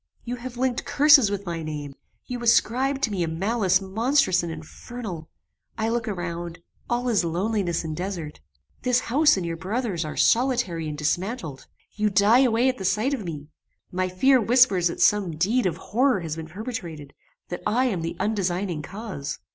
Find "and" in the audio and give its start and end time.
4.41-4.51, 7.83-7.95, 9.37-9.45, 10.89-10.97